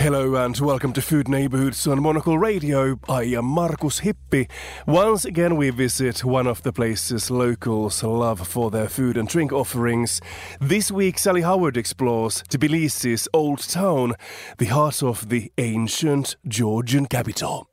Hello 0.00 0.34
and 0.36 0.58
welcome 0.58 0.94
to 0.94 1.02
Food 1.02 1.28
Neighborhoods 1.28 1.86
on 1.86 2.02
Monocle 2.02 2.38
Radio. 2.38 2.98
I 3.06 3.24
am 3.24 3.44
Markus 3.44 4.00
Hippi. 4.00 4.48
Once 4.86 5.26
again, 5.26 5.56
we 5.56 5.68
visit 5.68 6.24
one 6.24 6.46
of 6.46 6.62
the 6.62 6.72
places 6.72 7.30
locals 7.30 8.02
love 8.02 8.48
for 8.48 8.70
their 8.70 8.88
food 8.88 9.18
and 9.18 9.28
drink 9.28 9.52
offerings. 9.52 10.22
This 10.58 10.90
week, 10.90 11.18
Sally 11.18 11.42
Howard 11.42 11.76
explores 11.76 12.42
Tbilisi's 12.44 13.28
old 13.34 13.58
town, 13.58 14.14
the 14.56 14.64
heart 14.64 15.02
of 15.02 15.28
the 15.28 15.52
ancient 15.58 16.36
Georgian 16.48 17.04
capital. 17.04 17.68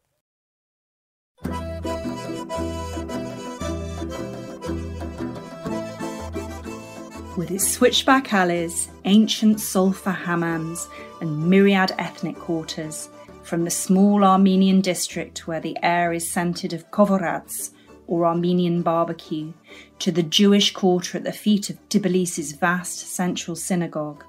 With 7.38 7.52
its 7.52 7.72
switchback 7.72 8.34
alleys, 8.34 8.90
ancient 9.06 9.62
sulphur 9.62 10.12
hammams, 10.26 10.90
and 11.22 11.50
myriad 11.50 11.92
ethnic 11.98 12.36
quarters, 12.38 13.10
from 13.44 13.64
the 13.64 13.72
small 13.72 14.24
Armenian 14.24 14.82
district 14.82 15.48
where 15.48 15.60
the 15.60 15.78
air 15.82 16.12
is 16.12 16.30
scented 16.30 16.74
of 16.74 16.92
khorovats 16.92 17.72
or 18.08 18.26
Armenian 18.26 18.82
barbecue, 18.82 19.54
to 20.00 20.12
the 20.12 20.24
Jewish 20.24 20.72
quarter 20.72 21.18
at 21.18 21.24
the 21.24 21.32
feet 21.32 21.70
of 21.70 21.90
Tbilisi's 21.90 22.54
vast 22.54 23.00
central 23.00 23.56
synagogue. 23.56 24.24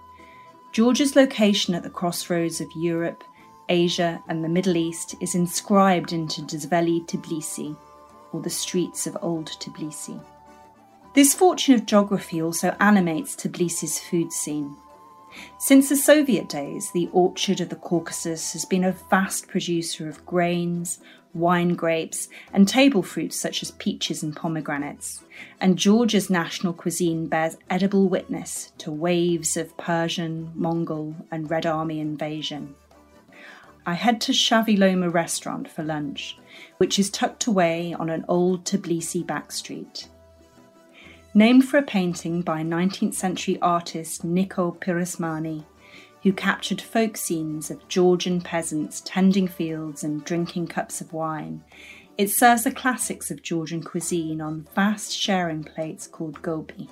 Georgia's 0.72 1.16
location 1.16 1.74
at 1.74 1.82
the 1.82 1.90
crossroads 1.90 2.60
of 2.60 2.68
Europe, 2.76 3.24
Asia, 3.68 4.22
and 4.28 4.42
the 4.42 4.48
Middle 4.48 4.76
East 4.76 5.14
is 5.20 5.34
inscribed 5.34 6.12
into 6.12 6.42
Dzveli 6.42 7.06
Tbilisi, 7.06 7.76
or 8.32 8.40
the 8.40 8.50
streets 8.50 9.06
of 9.06 9.16
Old 9.22 9.46
Tbilisi. 9.60 10.20
This 11.14 11.34
fortune 11.34 11.74
of 11.74 11.86
geography 11.86 12.42
also 12.42 12.76
animates 12.80 13.34
Tbilisi's 13.34 13.98
food 13.98 14.32
scene. 14.32 14.76
Since 15.58 15.88
the 15.88 15.96
Soviet 15.96 16.48
days, 16.48 16.90
the 16.92 17.08
orchard 17.12 17.60
of 17.60 17.68
the 17.68 17.76
Caucasus 17.76 18.52
has 18.52 18.64
been 18.64 18.84
a 18.84 18.96
vast 19.10 19.48
producer 19.48 20.08
of 20.08 20.24
grains, 20.24 21.00
wine 21.34 21.74
grapes, 21.74 22.28
and 22.52 22.66
table 22.66 23.02
fruits 23.02 23.38
such 23.38 23.62
as 23.62 23.72
peaches 23.72 24.22
and 24.22 24.34
pomegranates, 24.34 25.22
and 25.60 25.78
Georgia's 25.78 26.30
national 26.30 26.72
cuisine 26.72 27.26
bears 27.26 27.56
edible 27.70 28.08
witness 28.08 28.72
to 28.78 28.90
waves 28.90 29.56
of 29.56 29.76
Persian, 29.76 30.52
Mongol, 30.54 31.14
and 31.30 31.50
Red 31.50 31.66
Army 31.66 32.00
invasion. 32.00 32.74
I 33.86 33.94
head 33.94 34.20
to 34.22 34.32
Shavi 34.32 34.78
Lomi 34.78 35.08
restaurant 35.08 35.68
for 35.68 35.82
lunch, 35.82 36.36
which 36.78 36.98
is 36.98 37.10
tucked 37.10 37.46
away 37.46 37.94
on 37.98 38.10
an 38.10 38.24
old 38.28 38.64
Tbilisi 38.64 39.24
backstreet 39.24 40.08
named 41.38 41.68
for 41.68 41.78
a 41.78 41.82
painting 41.82 42.42
by 42.42 42.62
19th 42.62 43.14
century 43.14 43.56
artist 43.62 44.26
Niko 44.26 44.76
Pirosmani, 44.76 45.64
who 46.24 46.32
captured 46.32 46.80
folk 46.80 47.16
scenes 47.16 47.70
of 47.70 47.86
Georgian 47.86 48.40
peasants 48.40 49.00
tending 49.04 49.46
fields 49.46 50.02
and 50.02 50.24
drinking 50.24 50.66
cups 50.66 51.00
of 51.00 51.12
wine. 51.12 51.62
It 52.16 52.28
serves 52.28 52.64
the 52.64 52.72
classics 52.72 53.30
of 53.30 53.40
Georgian 53.40 53.84
cuisine 53.84 54.40
on 54.40 54.66
vast 54.74 55.16
sharing 55.16 55.62
plates 55.62 56.08
called 56.08 56.42
gobi. 56.42 56.90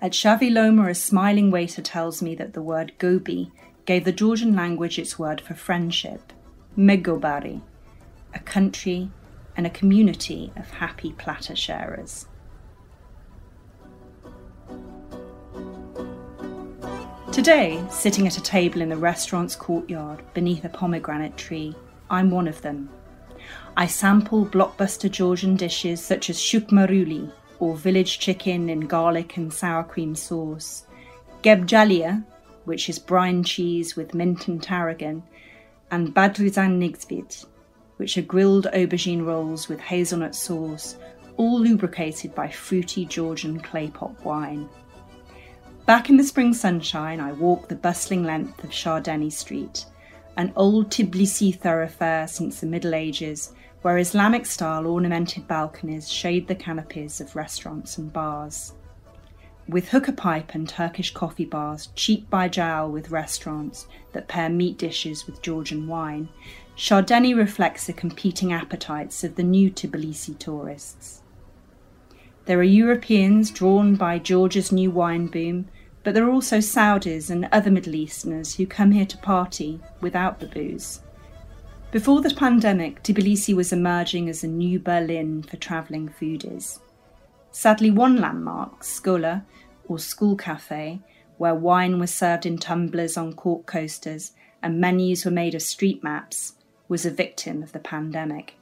At 0.00 0.12
Shavi 0.12 0.52
Lomi, 0.52 0.92
a 0.92 0.94
smiling 0.94 1.50
waiter 1.50 1.82
tells 1.82 2.22
me 2.22 2.36
that 2.36 2.52
the 2.52 2.62
word 2.62 2.92
gobi 2.98 3.50
gave 3.86 4.04
the 4.04 4.12
Georgian 4.12 4.54
language 4.54 5.00
its 5.00 5.18
word 5.18 5.40
for 5.40 5.54
friendship, 5.54 6.32
megobari, 6.78 7.60
a 8.32 8.38
country 8.38 9.10
and 9.56 9.66
a 9.66 9.70
community 9.70 10.52
of 10.54 10.70
happy 10.70 11.10
platter 11.10 11.56
sharers. 11.56 12.26
Today, 17.32 17.82
sitting 17.88 18.26
at 18.26 18.36
a 18.36 18.42
table 18.42 18.82
in 18.82 18.90
the 18.90 18.96
restaurant's 18.98 19.56
courtyard 19.56 20.22
beneath 20.34 20.66
a 20.66 20.68
pomegranate 20.68 21.34
tree, 21.38 21.74
I'm 22.10 22.30
one 22.30 22.46
of 22.46 22.60
them. 22.60 22.90
I 23.74 23.86
sample 23.86 24.44
blockbuster 24.44 25.10
Georgian 25.10 25.56
dishes 25.56 26.04
such 26.04 26.28
as 26.28 26.38
shkmeruli, 26.38 27.32
or 27.58 27.74
village 27.74 28.18
chicken 28.18 28.68
in 28.68 28.80
garlic 28.80 29.38
and 29.38 29.50
sour 29.50 29.82
cream 29.82 30.14
sauce, 30.14 30.84
gebjalia, 31.42 32.22
which 32.66 32.90
is 32.90 32.98
brine 32.98 33.42
cheese 33.42 33.96
with 33.96 34.12
mint 34.12 34.48
and 34.48 34.62
tarragon, 34.62 35.22
and 35.90 36.14
badrizan 36.14 36.78
nigzvit, 36.78 37.46
which 37.96 38.18
are 38.18 38.22
grilled 38.22 38.66
aubergine 38.74 39.24
rolls 39.24 39.70
with 39.70 39.80
hazelnut 39.80 40.34
sauce, 40.34 40.96
all 41.38 41.58
lubricated 41.58 42.34
by 42.34 42.50
fruity 42.50 43.06
Georgian 43.06 43.58
clay 43.58 43.88
pot 43.88 44.22
wine. 44.22 44.68
Back 45.84 46.08
in 46.08 46.16
the 46.16 46.22
spring 46.22 46.54
sunshine, 46.54 47.18
I 47.18 47.32
walk 47.32 47.66
the 47.66 47.74
bustling 47.74 48.22
length 48.22 48.62
of 48.62 48.70
Shardeni 48.70 49.32
Street, 49.32 49.84
an 50.36 50.52
old 50.54 50.90
Tbilisi 50.90 51.58
thoroughfare 51.58 52.28
since 52.28 52.60
the 52.60 52.68
Middle 52.68 52.94
Ages, 52.94 53.52
where 53.82 53.98
Islamic 53.98 54.46
style 54.46 54.86
ornamented 54.86 55.48
balconies 55.48 56.08
shade 56.08 56.46
the 56.46 56.54
canopies 56.54 57.20
of 57.20 57.34
restaurants 57.34 57.98
and 57.98 58.12
bars. 58.12 58.74
With 59.68 59.88
hookah 59.88 60.12
pipe 60.12 60.54
and 60.54 60.68
Turkish 60.68 61.12
coffee 61.12 61.44
bars 61.44 61.88
cheek 61.96 62.30
by 62.30 62.46
jowl 62.46 62.88
with 62.92 63.10
restaurants 63.10 63.88
that 64.12 64.28
pair 64.28 64.48
meat 64.48 64.78
dishes 64.78 65.26
with 65.26 65.42
Georgian 65.42 65.88
wine, 65.88 66.28
Shardeni 66.76 67.36
reflects 67.36 67.88
the 67.88 67.92
competing 67.92 68.52
appetites 68.52 69.24
of 69.24 69.34
the 69.34 69.42
new 69.42 69.68
Tbilisi 69.68 70.38
tourists. 70.38 71.21
There 72.44 72.58
are 72.58 72.64
Europeans 72.64 73.50
drawn 73.50 73.94
by 73.94 74.18
Georgia's 74.18 74.72
new 74.72 74.90
wine 74.90 75.28
boom, 75.28 75.68
but 76.02 76.14
there 76.14 76.26
are 76.26 76.32
also 76.32 76.58
Saudis 76.58 77.30
and 77.30 77.48
other 77.52 77.70
Middle 77.70 77.94
Easterners 77.94 78.56
who 78.56 78.66
come 78.66 78.90
here 78.90 79.06
to 79.06 79.18
party 79.18 79.80
without 80.00 80.40
the 80.40 80.46
booze. 80.46 81.00
Before 81.92 82.20
the 82.20 82.34
pandemic, 82.34 83.02
Tbilisi 83.02 83.54
was 83.54 83.72
emerging 83.72 84.28
as 84.28 84.42
a 84.42 84.48
new 84.48 84.80
Berlin 84.80 85.42
for 85.42 85.56
travelling 85.56 86.08
foodies. 86.08 86.80
Sadly, 87.52 87.90
one 87.90 88.16
landmark, 88.16 88.80
Skola, 88.80 89.44
or 89.86 89.98
School 89.98 90.34
Cafe, 90.34 91.00
where 91.36 91.54
wine 91.54 92.00
was 92.00 92.12
served 92.12 92.46
in 92.46 92.58
tumblers 92.58 93.16
on 93.16 93.34
cork 93.34 93.66
coasters 93.66 94.32
and 94.62 94.80
menus 94.80 95.24
were 95.24 95.30
made 95.30 95.54
of 95.54 95.62
street 95.62 96.02
maps, 96.02 96.54
was 96.88 97.04
a 97.04 97.10
victim 97.10 97.62
of 97.62 97.72
the 97.72 97.78
pandemic. 97.78 98.54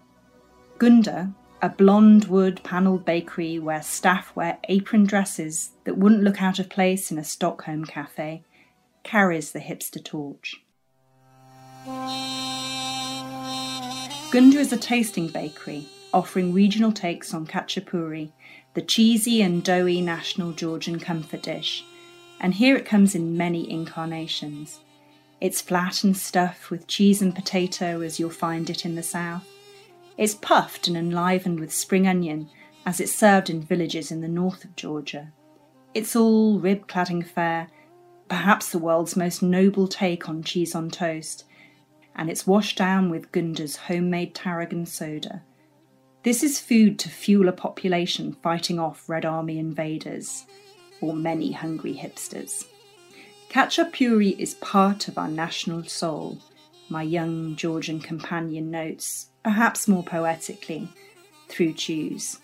Gunda, 0.78 1.32
a 1.62 1.68
blonde 1.68 2.24
wood 2.24 2.60
panelled 2.64 3.04
bakery 3.04 3.58
where 3.58 3.82
staff 3.82 4.34
wear 4.34 4.58
apron 4.68 5.04
dresses 5.04 5.70
that 5.84 5.98
wouldn't 5.98 6.22
look 6.22 6.40
out 6.40 6.58
of 6.58 6.68
place 6.68 7.10
in 7.10 7.18
a 7.18 7.24
Stockholm 7.24 7.84
cafe, 7.84 8.42
carries 9.02 9.52
the 9.52 9.60
hipster 9.60 10.02
torch. 10.02 10.62
Gunda 14.30 14.58
is 14.58 14.72
a 14.72 14.76
tasting 14.76 15.28
bakery 15.28 15.86
offering 16.12 16.52
regional 16.52 16.92
takes 16.92 17.32
on 17.32 17.46
khachapuri, 17.46 18.32
the 18.74 18.82
cheesy 18.82 19.42
and 19.42 19.62
doughy 19.62 20.00
national 20.00 20.52
Georgian 20.52 20.98
comfort 20.98 21.42
dish, 21.42 21.84
and 22.40 22.54
here 22.54 22.76
it 22.76 22.84
comes 22.84 23.14
in 23.14 23.36
many 23.36 23.70
incarnations. 23.70 24.80
It's 25.40 25.60
flat 25.60 26.04
and 26.04 26.16
stuffed 26.16 26.70
with 26.70 26.86
cheese 26.86 27.22
and 27.22 27.34
potato 27.34 28.00
as 28.00 28.18
you'll 28.18 28.30
find 28.30 28.68
it 28.68 28.84
in 28.84 28.94
the 28.94 29.02
south. 29.02 29.46
It's 30.20 30.34
puffed 30.34 30.86
and 30.86 30.98
enlivened 30.98 31.60
with 31.60 31.72
spring 31.72 32.06
onion, 32.06 32.50
as 32.84 33.00
it's 33.00 33.14
served 33.14 33.48
in 33.48 33.62
villages 33.62 34.12
in 34.12 34.20
the 34.20 34.28
north 34.28 34.66
of 34.66 34.76
Georgia. 34.76 35.32
It's 35.94 36.14
all 36.14 36.58
rib 36.58 36.86
cladding 36.86 37.26
fare, 37.26 37.68
perhaps 38.28 38.68
the 38.68 38.78
world's 38.78 39.16
most 39.16 39.42
noble 39.42 39.88
take 39.88 40.28
on 40.28 40.42
cheese 40.42 40.74
on 40.74 40.90
toast, 40.90 41.46
and 42.14 42.28
it's 42.28 42.46
washed 42.46 42.76
down 42.76 43.08
with 43.08 43.32
Gunda's 43.32 43.76
homemade 43.76 44.34
tarragon 44.34 44.84
soda. 44.84 45.42
This 46.22 46.42
is 46.42 46.60
food 46.60 46.98
to 46.98 47.08
fuel 47.08 47.48
a 47.48 47.52
population 47.52 48.34
fighting 48.42 48.78
off 48.78 49.08
Red 49.08 49.24
Army 49.24 49.58
invaders, 49.58 50.44
or 51.00 51.14
many 51.14 51.52
hungry 51.52 51.94
hipsters. 51.94 52.66
Khachapuri 53.48 54.38
is 54.38 54.52
part 54.56 55.08
of 55.08 55.16
our 55.16 55.28
national 55.28 55.84
soul, 55.84 56.36
my 56.90 57.02
young 57.02 57.56
Georgian 57.56 58.00
companion 58.00 58.70
notes 58.70 59.28
perhaps 59.42 59.88
more 59.88 60.02
poetically, 60.02 60.88
through 61.48 61.72
chews. 61.72 62.38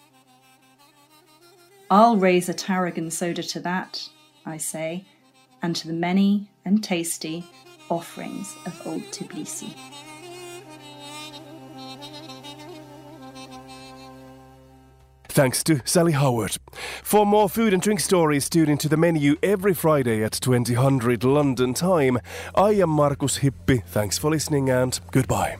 I'll 1.90 2.16
raise 2.16 2.48
a 2.48 2.54
tarragon 2.54 3.10
soda 3.10 3.43
to 3.43 3.60
that, 3.60 4.08
I 4.44 4.56
say, 4.56 5.04
and 5.62 5.76
to 5.76 5.87
the 5.87 5.94
many 5.94 6.48
and 6.64 6.82
tasty 6.82 7.44
offerings 7.90 8.54
of 8.66 8.87
Old 8.87 9.02
Tbilisi. 9.12 9.75
Thanks 15.36 15.62
to 15.64 15.82
Sally 15.84 16.12
Howard. 16.12 16.56
For 17.02 17.26
more 17.26 17.50
food 17.50 17.74
and 17.74 17.82
drink 17.82 18.00
stories, 18.00 18.48
tune 18.48 18.70
into 18.70 18.88
the 18.88 18.96
menu 18.96 19.36
every 19.42 19.74
Friday 19.74 20.24
at 20.24 20.32
2000 20.32 21.24
London 21.24 21.74
time. 21.74 22.18
I 22.54 22.70
am 22.70 22.88
Markus 22.88 23.40
Hippi. 23.40 23.84
Thanks 23.84 24.16
for 24.16 24.30
listening 24.30 24.70
and 24.70 24.98
goodbye. 25.10 25.58